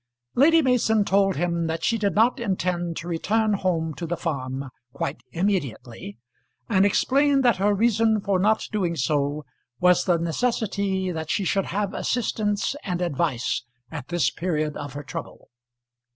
[0.33, 4.71] Lady Mason told him that she did not intend to return home to the Farm
[4.93, 6.17] quite immediately,
[6.67, 9.45] and explained that her reason for not doing so
[9.79, 13.61] was the necessity that she should have assistance and advice
[13.91, 15.49] at this period of her trouble.